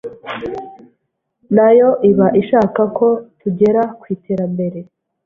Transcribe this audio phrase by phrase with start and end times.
[1.55, 3.07] nayon iba ishakako
[3.39, 4.79] tugera ku iterambere